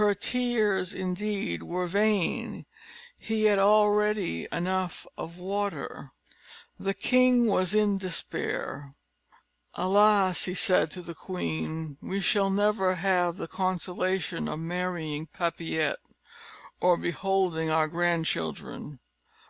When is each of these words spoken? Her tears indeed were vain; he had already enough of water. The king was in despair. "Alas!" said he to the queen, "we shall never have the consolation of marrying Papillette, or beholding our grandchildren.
Her 0.00 0.14
tears 0.14 0.94
indeed 0.94 1.62
were 1.62 1.86
vain; 1.86 2.64
he 3.18 3.44
had 3.44 3.58
already 3.58 4.48
enough 4.50 5.06
of 5.18 5.36
water. 5.36 6.12
The 6.78 6.94
king 6.94 7.44
was 7.44 7.74
in 7.74 7.98
despair. 7.98 8.94
"Alas!" 9.74 10.48
said 10.58 10.88
he 10.88 10.94
to 10.94 11.02
the 11.02 11.12
queen, 11.14 11.98
"we 12.00 12.20
shall 12.20 12.48
never 12.48 12.94
have 12.94 13.36
the 13.36 13.46
consolation 13.46 14.48
of 14.48 14.58
marrying 14.58 15.26
Papillette, 15.26 15.98
or 16.80 16.96
beholding 16.96 17.68
our 17.68 17.88
grandchildren. 17.88 19.00